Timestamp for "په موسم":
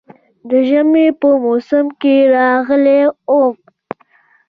1.19-1.85